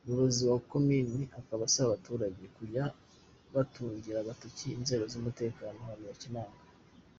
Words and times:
Umuyobozi 0.00 0.42
wa 0.50 0.58
komini 0.70 1.20
akaba 1.38 1.62
asaba 1.68 1.86
abaturage 1.88 2.44
kujya 2.56 2.84
batungira 3.54 4.18
agatoki 4.20 4.66
inzego 4.78 5.04
z’umutekano 5.12 5.78
abantu 5.82 6.04
bakemanga. 6.10 6.60